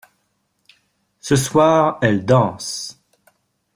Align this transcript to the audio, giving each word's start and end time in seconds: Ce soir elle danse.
Ce 1.19 1.35
soir 1.35 1.99
elle 2.01 2.25
danse. 2.25 2.99